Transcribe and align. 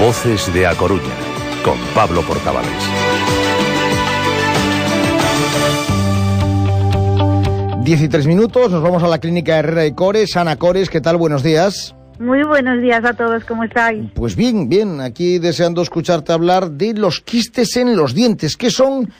Voces 0.00 0.50
de 0.54 0.66
A 0.66 0.74
Coruña, 0.76 1.14
con 1.62 1.76
Pablo 1.94 2.22
Portavales. 2.22 2.70
Diez 7.84 8.00
y 8.00 8.08
tres 8.08 8.26
minutos, 8.26 8.72
nos 8.72 8.82
vamos 8.82 9.02
a 9.02 9.08
la 9.08 9.18
clínica 9.18 9.58
Herrera 9.58 9.84
y 9.84 9.92
Cores. 9.92 10.38
Ana 10.38 10.56
Cores, 10.56 10.88
¿qué 10.88 11.02
tal? 11.02 11.18
Buenos 11.18 11.42
días. 11.42 11.94
Muy 12.18 12.42
buenos 12.44 12.80
días 12.80 13.04
a 13.04 13.12
todos, 13.12 13.44
¿cómo 13.44 13.62
estáis? 13.64 14.10
Pues 14.14 14.36
bien, 14.36 14.70
bien, 14.70 15.02
aquí 15.02 15.38
deseando 15.38 15.82
escucharte 15.82 16.32
hablar 16.32 16.70
de 16.70 16.94
los 16.94 17.20
quistes 17.20 17.76
en 17.76 17.94
los 17.94 18.14
dientes. 18.14 18.56
¿Qué 18.56 18.70
son 18.70 19.12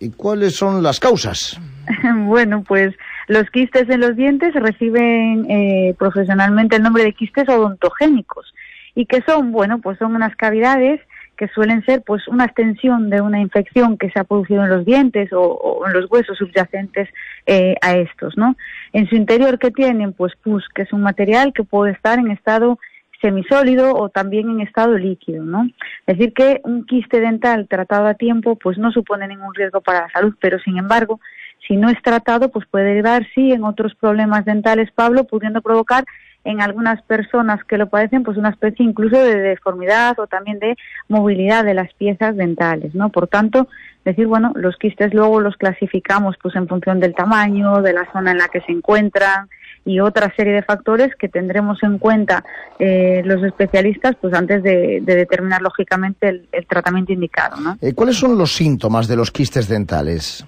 y 0.00 0.10
cuáles 0.10 0.56
son 0.56 0.82
las 0.82 0.98
causas? 0.98 1.60
bueno, 2.26 2.64
pues 2.66 2.96
los 3.28 3.48
quistes 3.50 3.88
en 3.88 4.00
los 4.00 4.16
dientes 4.16 4.54
reciben 4.54 5.48
eh, 5.48 5.94
profesionalmente 5.96 6.74
el 6.74 6.82
nombre 6.82 7.04
de 7.04 7.12
quistes 7.12 7.48
odontogénicos 7.48 8.52
y 8.96 9.06
que 9.06 9.22
son, 9.22 9.52
bueno, 9.52 9.78
pues 9.80 9.98
son 9.98 10.16
unas 10.16 10.34
cavidades 10.34 11.00
que 11.36 11.48
suelen 11.48 11.84
ser 11.84 12.02
pues 12.02 12.26
una 12.28 12.46
extensión 12.46 13.10
de 13.10 13.20
una 13.20 13.38
infección 13.38 13.98
que 13.98 14.10
se 14.10 14.18
ha 14.18 14.24
producido 14.24 14.64
en 14.64 14.70
los 14.70 14.86
dientes 14.86 15.28
o, 15.32 15.84
en 15.86 15.92
los 15.92 16.10
huesos 16.10 16.38
subyacentes 16.38 17.10
eh, 17.44 17.74
a 17.82 17.94
estos, 17.98 18.38
¿no? 18.38 18.56
En 18.94 19.06
su 19.06 19.14
interior, 19.14 19.58
¿qué 19.58 19.70
tienen? 19.70 20.14
Pues 20.14 20.34
pus, 20.42 20.66
que 20.74 20.82
es 20.82 20.92
un 20.94 21.02
material 21.02 21.52
que 21.52 21.62
puede 21.62 21.92
estar 21.92 22.18
en 22.18 22.30
estado 22.30 22.78
semisólido 23.20 23.94
o 23.94 24.08
también 24.08 24.48
en 24.48 24.60
estado 24.62 24.96
líquido, 24.96 25.44
¿no? 25.44 25.68
Es 26.06 26.16
decir, 26.16 26.32
que 26.32 26.62
un 26.64 26.86
quiste 26.86 27.20
dental 27.20 27.68
tratado 27.68 28.06
a 28.06 28.14
tiempo 28.14 28.56
pues 28.56 28.78
no 28.78 28.90
supone 28.90 29.28
ningún 29.28 29.54
riesgo 29.54 29.82
para 29.82 30.02
la 30.02 30.10
salud, 30.10 30.34
pero 30.40 30.58
sin 30.60 30.78
embargo, 30.78 31.20
si 31.68 31.76
no 31.76 31.90
es 31.90 32.00
tratado, 32.02 32.50
pues 32.50 32.66
puede 32.66 32.86
derivar 32.86 33.26
sí 33.34 33.52
en 33.52 33.64
otros 33.64 33.94
problemas 33.94 34.46
dentales, 34.46 34.90
Pablo, 34.92 35.24
pudiendo 35.24 35.60
provocar 35.60 36.04
en 36.46 36.60
algunas 36.60 37.02
personas 37.02 37.62
que 37.64 37.76
lo 37.76 37.88
padecen 37.88 38.22
pues 38.22 38.38
una 38.38 38.50
especie 38.50 38.86
incluso 38.86 39.18
de 39.18 39.36
deformidad 39.36 40.18
o 40.20 40.28
también 40.28 40.60
de 40.60 40.76
movilidad 41.08 41.64
de 41.64 41.74
las 41.74 41.92
piezas 41.94 42.36
dentales, 42.36 42.94
¿no? 42.94 43.10
Por 43.10 43.26
tanto, 43.26 43.68
decir, 44.04 44.28
bueno, 44.28 44.52
los 44.54 44.76
quistes 44.76 45.12
luego 45.12 45.40
los 45.40 45.56
clasificamos 45.56 46.36
pues 46.40 46.54
en 46.54 46.68
función 46.68 47.00
del 47.00 47.14
tamaño, 47.14 47.82
de 47.82 47.92
la 47.92 48.10
zona 48.12 48.30
en 48.30 48.38
la 48.38 48.48
que 48.48 48.60
se 48.60 48.70
encuentran 48.70 49.48
y 49.84 49.98
otra 50.00 50.32
serie 50.36 50.52
de 50.52 50.62
factores 50.62 51.14
que 51.16 51.28
tendremos 51.28 51.82
en 51.82 51.98
cuenta 51.98 52.44
eh, 52.78 53.22
los 53.24 53.42
especialistas 53.42 54.14
pues 54.20 54.32
antes 54.32 54.62
de, 54.62 55.00
determinar 55.04 55.62
lógicamente 55.62 56.28
el, 56.28 56.66
tratamiento 56.68 57.12
indicado, 57.12 57.56
¿no? 57.60 57.76
Eh, 57.80 57.92
¿Cuáles 57.92 58.16
son 58.16 58.38
los 58.38 58.54
síntomas 58.54 59.08
de 59.08 59.16
los 59.16 59.32
quistes 59.32 59.68
dentales? 59.68 60.44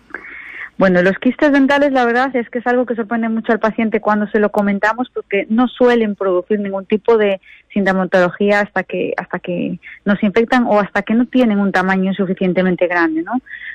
Bueno, 0.79 1.03
los 1.03 1.19
quistes 1.19 1.51
dentales, 1.51 1.91
la 1.91 2.05
verdad 2.05 2.35
es 2.37 2.49
que 2.51 2.61
es 2.61 2.67
algo 2.69 2.87
que 2.87 2.95
sorprende 2.95 3.29
mucho 3.29 3.51
al 3.51 3.59
paciente 3.59 4.01
cuando 4.01 4.29
se 4.29 4.39
lo 4.39 4.53
comentamos, 4.53 5.11
porque 5.13 5.45
no 5.51 5.67
suelen 5.67 6.15
producir 6.15 6.61
ningún 6.61 6.87
tipo 6.87 7.19
de 7.19 7.41
sintomatología 7.73 8.61
hasta 8.61 8.85
que 8.85 9.13
hasta 9.17 9.41
que 9.41 9.81
nos 10.05 10.23
infectan 10.23 10.67
o 10.69 10.79
hasta 10.79 11.03
que 11.03 11.15
no 11.15 11.27
tienen 11.27 11.59
un 11.59 11.73
tamaño 11.73 12.15
suficientemente 12.15 12.87
grande, 12.87 13.23
¿no? 13.23 13.33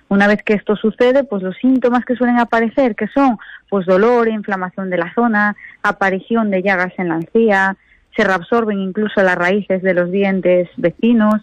Una 0.08 0.28
vez 0.28 0.44
que 0.44 0.54
esto 0.54 0.78
sucede, 0.78 1.26
pues 1.26 1.44
los 1.44 1.58
síntomas 1.58 2.06
que 2.06 2.16
suelen 2.16 2.40
aparecer, 2.40 2.96
que 2.96 3.10
son, 3.10 3.38
pues 3.70 3.86
dolor, 3.86 4.30
inflamación 4.30 4.90
de 4.90 4.98
la 4.98 5.14
zona, 5.14 5.58
aparición 5.82 6.52
de 6.52 6.64
llagas 6.64 6.94
en 6.98 7.10
la 7.10 7.16
encía, 7.16 7.76
se 8.16 8.24
reabsorben 8.24 8.80
incluso 8.80 9.22
las 9.24 9.36
raíces 9.36 9.82
de 9.82 9.94
los 9.94 10.10
dientes 10.10 10.70
vecinos, 10.78 11.42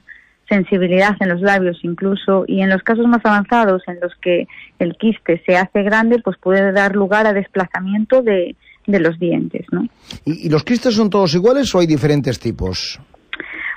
sensibilidad 0.51 1.17
en 1.20 1.31
los 1.31 1.41
labios 1.41 1.79
incluso 1.83 2.45
y 2.47 2.61
en 2.61 2.69
los 2.69 2.83
casos 2.83 3.06
más 3.06 3.25
avanzados 3.25 3.83
en 3.87 3.98
los 4.03 4.15
que 4.17 4.47
el 4.79 4.97
quiste 4.97 5.43
se 5.47 5.56
hace 5.56 5.83
grande 5.83 6.19
pues 6.23 6.37
puede 6.37 6.73
dar 6.73 6.95
lugar 6.95 7.27
a 7.27 7.33
desplazamiento 7.33 8.20
de, 8.23 8.56
los 8.87 9.19
dientes 9.21 9.65
¿no? 9.71 9.87
¿Y, 10.25 10.48
los 10.51 10.65
quistes 10.65 10.95
son 10.95 11.09
todos 11.09 11.34
iguales 11.34 11.73
o 11.75 11.78
hay 11.78 11.87
diferentes 11.87 12.41
tipos? 12.41 13.01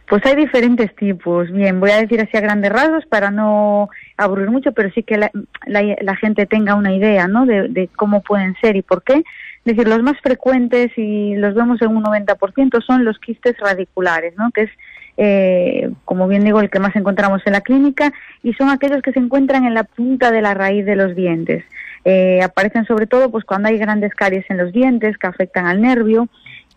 Pues 0.10 0.26
hay 0.26 0.36
diferentes 0.36 0.94
tipos. 0.96 1.50
Bien, 1.52 1.80
voy 1.80 1.92
a 1.92 2.02
decir 2.02 2.20
así 2.20 2.36
a 2.36 2.42
grandes 2.42 2.72
rasgos 2.72 3.06
para 3.06 3.32
no 3.32 3.90
aburrir 4.18 4.52
mucho, 4.52 4.72
pero 4.74 4.92
sí 4.92 5.02
que 5.02 5.18
la, 5.18 6.16
gente 6.18 6.46
tenga 6.46 6.76
una 6.76 6.94
idea 6.94 7.28
¿no? 7.28 7.46
de, 7.46 7.70
de, 7.70 7.88
cómo 7.96 8.22
pueden 8.22 8.54
ser 8.60 8.76
y 8.76 8.82
por 8.82 9.04
qué. 9.04 9.24
Es 9.66 9.78
decir, 9.78 9.88
los 9.88 10.04
más 10.04 10.20
frecuentes 10.22 10.92
y 10.98 11.36
los 11.36 11.56
vemos 11.56 11.82
en 11.82 11.96
un 11.96 12.04
90% 12.04 12.84
son 12.86 13.06
los 13.06 13.18
quistes 13.20 13.58
radiculares, 13.58 14.34
¿no? 14.38 14.52
que 14.52 14.64
es 14.64 14.70
eh, 15.18 15.92
como 16.06 16.28
bien 16.28 16.44
digo, 16.44 16.60
el 16.60 16.70
que 16.70 16.80
más 16.80 16.96
encontramos 16.96 17.42
en 17.46 17.54
la 17.54 17.62
clínica, 17.62 18.12
y 18.42 18.54
son 18.54 18.70
aquellos 18.70 19.02
que 19.02 19.12
se 19.12 19.20
encuentran 19.20 19.66
en 19.66 19.74
la 19.74 19.84
punta 19.84 20.32
de 20.32 20.42
la 20.42 20.54
raíz 20.54 20.86
de 20.86 20.96
los 20.96 21.16
dientes. 21.16 21.64
Eh, 22.06 22.42
aparecen 22.44 22.86
sobre 22.86 23.08
todo 23.08 23.32
pues 23.32 23.46
cuando 23.46 23.70
hay 23.70 23.78
grandes 23.78 24.14
caries 24.14 24.46
en 24.50 24.58
los 24.58 24.74
dientes 24.74 25.18
que 25.18 25.28
afectan 25.28 25.68
al 25.68 25.82
nervio 25.82 26.28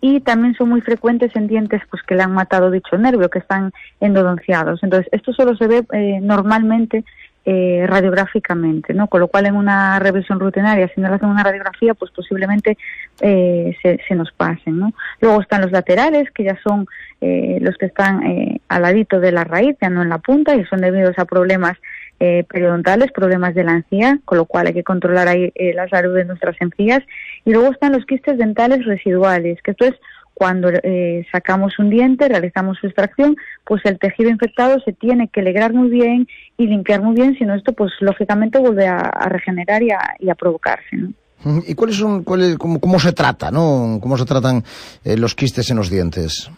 y 0.00 0.20
también 0.20 0.54
son 0.54 0.68
muy 0.68 0.80
frecuentes 0.82 1.34
en 1.34 1.48
dientes 1.48 1.82
pues 1.90 2.02
que 2.04 2.14
le 2.14 2.22
han 2.22 2.32
matado 2.32 2.70
dicho 2.70 2.96
nervio, 2.96 3.30
que 3.30 3.40
están 3.40 3.72
endodonciados. 4.00 4.82
Entonces, 4.82 5.08
esto 5.12 5.32
solo 5.32 5.56
se 5.56 5.66
ve 5.66 5.84
eh, 5.92 6.20
normalmente 6.22 7.04
eh, 7.48 7.86
radiográficamente, 7.86 8.92
¿no? 8.92 9.06
Con 9.06 9.20
lo 9.20 9.28
cual 9.28 9.46
en 9.46 9.54
una 9.54 10.00
revisión 10.00 10.40
rutinaria, 10.40 10.90
si 10.92 11.00
no 11.00 11.08
le 11.08 11.14
hacen 11.14 11.28
una 11.28 11.44
radiografía, 11.44 11.94
pues 11.94 12.10
posiblemente 12.10 12.76
eh, 13.20 13.72
se, 13.80 14.14
nos 14.16 14.32
pasen, 14.32 14.80
¿no? 14.80 14.92
Luego 15.20 15.40
están 15.40 15.62
los 15.62 15.70
laterales, 15.70 16.28
que 16.32 16.42
ya 16.42 16.58
son 16.60 16.88
eh, 17.20 17.58
los 17.60 17.76
que 17.76 17.86
están 17.86 18.20
al 18.66 18.82
ladito 18.82 19.20
de 19.20 19.30
la 19.30 19.44
raíz, 19.44 19.76
ya 19.80 19.88
no 19.90 20.02
en 20.02 20.08
la 20.08 20.18
punta, 20.18 20.56
y 20.56 20.64
son 20.64 20.80
debidos 20.80 21.16
a 21.20 21.24
problemas 21.24 21.74
periodontales, 22.18 23.12
problemas 23.12 23.54
de 23.54 23.62
la 23.62 23.74
encía, 23.74 24.18
con 24.24 24.38
lo 24.38 24.46
cual 24.46 24.66
hay 24.66 24.72
que 24.72 24.82
controlar 24.82 25.28
ahí 25.28 25.52
la 25.74 25.86
salud 25.88 26.16
de 26.16 26.24
nuestras 26.24 26.56
encías. 26.60 27.02
Y 27.44 27.52
luego 27.52 27.70
están 27.70 27.92
los 27.92 28.06
quistes 28.06 28.38
dentales 28.38 28.84
residuales, 28.86 29.62
que 29.62 29.70
esto 29.70 29.84
es 29.84 29.94
cuando 30.38 30.68
eh, 30.68 31.24
sacamos 31.32 31.78
un 31.78 31.88
diente, 31.88 32.28
realizamos 32.28 32.76
su 32.78 32.88
extracción, 32.88 33.36
pues 33.64 33.80
el 33.86 33.98
tejido 33.98 34.28
infectado 34.28 34.78
se 34.84 34.92
tiene 34.92 35.28
que 35.28 35.40
alegrar 35.40 35.72
muy 35.72 35.88
bien 35.88 36.28
y 36.58 36.66
limpiar 36.66 37.00
muy 37.00 37.14
bien, 37.14 37.38
si 37.38 37.46
no 37.46 37.54
esto 37.54 37.72
pues 37.72 37.90
lógicamente 38.00 38.58
vuelve 38.58 38.86
a, 38.86 39.10
regenerar 39.30 39.82
y 39.82 39.92
a, 39.92 40.34
provocarse. 40.34 40.94
¿no? 40.94 41.62
¿Y 41.66 41.74
cuáles 41.74 41.96
son, 41.96 42.22
cómo, 42.22 43.00
se 43.00 43.14
trata, 43.14 43.50
no? 43.50 43.98
¿Cómo 43.98 44.18
se 44.18 44.26
tratan 44.26 44.62
eh, 45.04 45.16
los 45.16 45.34
quistes 45.34 45.70
en 45.70 45.78
los 45.78 45.88
dientes? 45.88 46.50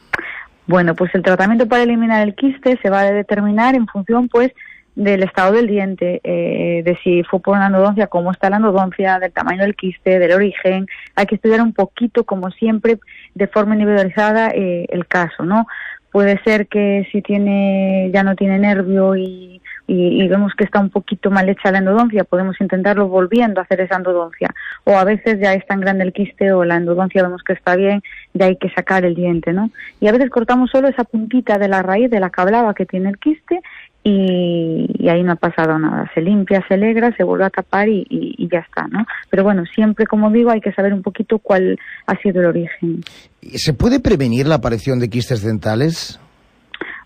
Bueno, 0.67 0.97
pues 0.97 1.15
el 1.15 1.22
tratamiento 1.22 1.69
para 1.69 1.84
eliminar 1.84 2.27
el 2.27 2.34
quiste 2.34 2.81
se 2.83 2.91
va 2.91 3.03
a 3.03 3.12
determinar 3.12 3.77
en 3.77 3.87
función, 3.87 4.28
pues, 4.28 4.50
del 4.98 5.22
estado 5.22 5.53
del 5.53 5.69
diente, 5.69 6.20
eh, 6.25 6.82
de 6.84 6.98
si 7.04 7.22
fue 7.22 7.38
por 7.38 7.56
una 7.56 7.69
endodoncia, 7.69 8.09
cómo 8.09 8.32
está 8.32 8.50
la 8.50 8.56
endodoncia, 8.56 9.20
del 9.20 9.31
tamaño 9.31 9.62
del 9.62 9.76
quiste, 9.76 10.19
del 10.19 10.32
origen. 10.32 10.88
Hay 11.14 11.26
que 11.26 11.36
estudiar 11.36 11.62
un 11.62 11.72
poquito, 11.72 12.25
como 12.25 12.50
siempre, 12.50 12.98
de 13.32 13.47
forma 13.47 13.75
individualizada 13.75 14.50
eh, 14.50 14.87
el 14.88 15.06
caso, 15.06 15.44
¿no? 15.44 15.69
Puede 16.10 16.42
ser 16.42 16.66
que 16.66 17.06
si 17.12 17.22
tiene 17.22 18.10
ya 18.12 18.25
no 18.25 18.34
tiene 18.34 18.58
nervio 18.58 19.14
y, 19.14 19.62
y, 19.87 20.26
vemos 20.26 20.53
que 20.54 20.64
está 20.64 20.81
un 20.81 20.91
poquito 20.91 21.31
mal 21.31 21.48
hecha 21.48 21.70
la 21.70 21.78
endodoncia, 21.78 22.25
podemos 22.25 22.60
intentarlo 22.60 23.08
volviendo 23.08 23.60
a 23.60 23.64
hacer 23.64 23.81
esa 23.81 23.97
endodoncia. 23.97 24.48
O 24.84 24.97
a 24.97 25.04
veces 25.04 25.38
ya 25.41 25.54
es 25.54 25.66
tan 25.66 25.81
grande 25.81 26.04
el 26.04 26.12
quiste 26.12 26.53
o 26.53 26.64
la 26.64 26.76
endodoncia 26.76 27.22
vemos 27.22 27.42
que 27.42 27.54
está 27.54 27.76
bien, 27.76 28.03
ya 28.34 28.47
hay 28.47 28.56
que 28.56 28.70
sacar 28.70 29.04
el 29.04 29.14
diente, 29.14 29.53
¿no? 29.53 29.70
Y 30.00 30.08
a 30.08 30.12
veces 30.12 30.28
cortamos 30.28 30.70
solo 30.70 30.88
esa 30.88 31.04
puntita 31.04 31.58
de 31.58 31.69
la 31.69 31.82
raíz 31.82 32.10
de 32.10 32.20
la 32.20 32.31
cablaba 32.31 32.75
que 32.75 32.84
tiene 32.84 33.08
el 33.08 33.19
quiste 33.19 33.60
y, 34.08 35.08
ahí 35.08 35.22
no 35.22 35.32
ha 35.32 35.36
pasado 35.36 35.78
nada. 35.78 36.10
Se 36.14 36.20
limpia, 36.20 36.64
se 36.66 36.74
alegra, 36.74 37.14
se 37.16 37.24
vuelve 37.24 37.44
a 37.44 37.50
tapar 37.50 37.88
y, 37.88 38.48
ya 38.50 38.60
está, 38.60 38.86
¿no? 38.88 39.06
Pero 39.30 39.44
bueno, 39.44 39.64
siempre, 39.74 40.06
como 40.06 40.30
digo, 40.30 40.50
hay 40.50 40.60
que 40.60 40.72
saber 40.72 40.94
un 40.94 41.02
poquito 41.02 41.38
cuál 41.38 41.78
ha 42.06 42.16
sido 42.16 42.41
el 42.41 42.46
origen. 42.46 43.02
¿Se 43.42 43.74
puede 43.74 44.00
prevenir 44.00 44.46
la 44.46 44.56
aparición 44.56 44.98
de 45.00 45.08
quistes 45.08 45.42
dentales? 45.42 46.20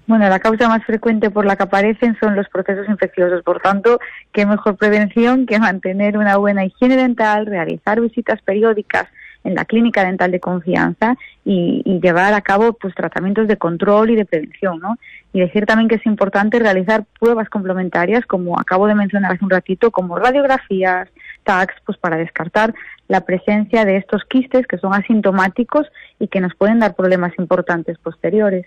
Bueno, 0.07 0.29
la 0.29 0.41
causa 0.41 0.69
más 0.69 0.85
frecuente 0.85 1.31
por 1.31 1.47
la 1.47 1.57
que 1.57 1.63
aparecen 1.63 2.17
son 2.21 2.35
los 2.35 2.49
procesos 2.49 2.89
infecciosos. 2.89 3.43
Por 3.43 3.61
tanto, 3.61 3.99
qué 4.33 4.47
mejor 4.47 4.77
prevención 4.77 5.47
que 5.47 5.59
mantener 5.59 6.19
una 6.19 6.37
buena 6.37 6.65
higiene 6.65 6.97
dental, 6.97 7.47
realizar 7.47 8.01
visitas 8.01 8.41
periódicas 8.43 9.09
en 9.45 9.55
la 9.55 9.65
clínica 9.65 10.05
dental 10.05 10.31
de 10.31 10.41
confianza 10.41 11.17
y, 11.45 11.83
llevar 12.03 12.35
a 12.35 12.41
cabo 12.41 12.73
pues 12.73 12.95
tratamientos 12.95 13.47
de 13.47 13.57
control 13.57 14.11
y 14.11 14.17
de 14.17 14.25
prevención, 14.25 14.81
¿no? 14.81 14.97
Y 15.33 15.41
decir 15.41 15.67
también 15.67 15.89
que 15.89 15.97
es 15.97 16.07
importante 16.07 16.59
realizar 16.59 17.05
pruebas 17.21 17.49
complementarias, 17.49 18.27
como 18.27 18.59
acabo 18.59 18.89
de 18.89 18.95
mencionar 18.95 19.33
hace 19.33 19.45
un 19.45 19.51
ratito, 19.51 19.91
como 19.91 20.19
radiografías, 20.19 21.09
tags, 21.45 21.75
pues 21.87 21.99
para 21.99 22.17
descartar 22.17 22.75
la 23.09 23.21
presencia 23.21 23.85
de 23.85 23.99
estos 23.99 24.23
quistes 24.25 24.67
que 24.67 24.79
son 24.79 24.95
asintomáticos 24.95 25.87
y 26.19 26.29
que 26.29 26.41
nos 26.41 26.55
pueden 26.55 26.81
dar 26.81 26.95
problemas 26.95 27.33
importantes 27.39 27.99
posteriores. 27.99 28.67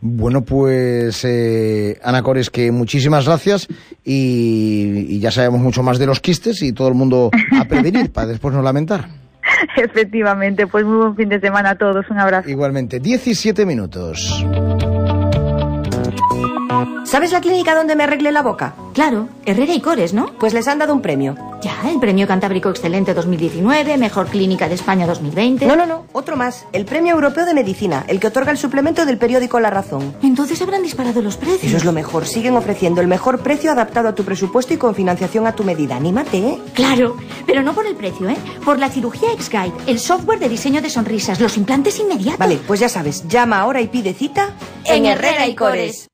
Bueno, 0.00 0.42
pues 0.42 1.24
eh, 1.24 1.98
Ana 2.02 2.22
Cores, 2.22 2.50
que 2.50 2.70
muchísimas 2.70 3.24
gracias 3.24 3.66
y, 4.04 5.06
y, 5.08 5.20
ya 5.20 5.30
sabemos 5.30 5.60
mucho 5.60 5.82
más 5.82 5.98
de 5.98 6.06
los 6.06 6.20
quistes 6.20 6.62
y 6.62 6.72
todo 6.72 6.88
el 6.88 6.94
mundo 6.94 7.30
a 7.58 7.64
prevenir 7.68 8.12
para 8.12 8.26
después 8.26 8.54
no 8.54 8.60
lamentar. 8.60 9.21
Efectivamente, 9.76 10.66
pues 10.66 10.84
muy 10.84 10.96
buen 10.96 11.16
fin 11.16 11.28
de 11.28 11.40
semana 11.40 11.70
a 11.70 11.74
todos. 11.76 12.08
Un 12.10 12.18
abrazo. 12.18 12.48
Igualmente, 12.48 13.00
17 13.00 13.66
minutos. 13.66 14.44
¿Sabes 17.04 17.32
la 17.32 17.40
clínica 17.40 17.74
donde 17.74 17.94
me 17.94 18.04
arreglé 18.04 18.32
la 18.32 18.42
boca? 18.42 18.74
Claro, 18.92 19.28
Herrera 19.46 19.74
y 19.74 19.80
Cores, 19.80 20.12
¿no? 20.12 20.26
Pues 20.38 20.52
les 20.52 20.68
han 20.68 20.78
dado 20.78 20.92
un 20.92 21.00
premio. 21.00 21.34
Ya, 21.62 21.88
el 21.88 22.00
Premio 22.00 22.26
Cantábrico 22.26 22.68
Excelente 22.68 23.14
2019, 23.14 23.96
Mejor 23.96 24.26
Clínica 24.26 24.68
de 24.68 24.74
España 24.74 25.06
2020. 25.06 25.64
No, 25.66 25.76
no, 25.76 25.86
no, 25.86 26.06
otro 26.12 26.36
más. 26.36 26.66
El 26.72 26.84
Premio 26.84 27.14
Europeo 27.14 27.46
de 27.46 27.54
Medicina, 27.54 28.04
el 28.08 28.20
que 28.20 28.26
otorga 28.26 28.50
el 28.50 28.58
suplemento 28.58 29.06
del 29.06 29.16
periódico 29.16 29.60
La 29.60 29.70
Razón. 29.70 30.14
Entonces 30.22 30.60
habrán 30.60 30.82
disparado 30.82 31.22
los 31.22 31.36
precios. 31.36 31.64
Eso 31.64 31.76
es 31.76 31.84
lo 31.84 31.92
mejor. 31.92 32.26
Siguen 32.26 32.56
ofreciendo 32.56 33.00
el 33.00 33.06
mejor 33.06 33.38
precio 33.40 33.70
adaptado 33.70 34.08
a 34.08 34.14
tu 34.14 34.24
presupuesto 34.24 34.74
y 34.74 34.76
con 34.76 34.94
financiación 34.94 35.46
a 35.46 35.54
tu 35.54 35.64
medida. 35.64 35.96
Anímate, 35.96 36.38
¿eh? 36.38 36.58
Claro, 36.74 37.16
pero 37.46 37.62
no 37.62 37.74
por 37.74 37.86
el 37.86 37.94
precio, 37.94 38.28
¿eh? 38.28 38.36
Por 38.64 38.78
la 38.78 38.90
cirugía 38.90 39.32
X-Guide, 39.32 39.72
el 39.86 40.00
software 40.00 40.40
de 40.40 40.48
diseño 40.48 40.82
de 40.82 40.90
sonrisas, 40.90 41.40
los 41.40 41.56
implantes 41.56 41.98
inmediatos. 41.98 42.38
Vale, 42.38 42.58
pues 42.66 42.80
ya 42.80 42.88
sabes, 42.88 43.26
llama 43.28 43.60
ahora 43.60 43.80
y 43.80 43.86
pide 43.86 44.12
cita 44.12 44.50
en 44.84 45.06
Herrera 45.06 45.46
y 45.46 45.54
Cores. 45.54 46.08